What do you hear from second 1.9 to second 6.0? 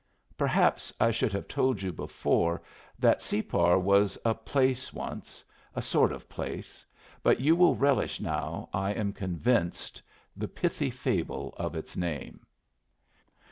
before that Separ was a place once a